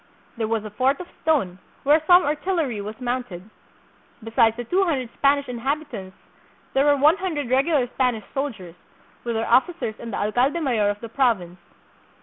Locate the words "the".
4.57-4.63, 10.11-10.17, 11.01-11.09